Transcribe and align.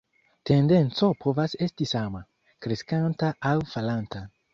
Tendenco 0.49 1.09
povas 1.25 1.53
esti 1.65 1.87
sama, 1.91 2.21
kreskanta 2.67 3.31
aŭ 3.51 3.53
falanta. 3.75 4.23